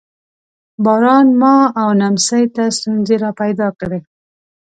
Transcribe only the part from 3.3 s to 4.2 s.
پیدا کړې.